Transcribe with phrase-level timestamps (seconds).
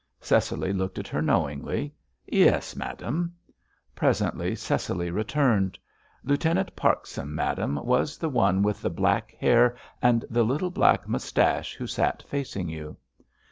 [0.19, 1.93] Cecily looked at her knowingly.
[2.25, 3.35] "Yes, madame."
[3.93, 5.77] Presently Cecily returned.
[6.23, 11.75] "Lieutenant Parkson, madame, was the one with the black hair and the little black moustache
[11.75, 12.97] who sat facing you."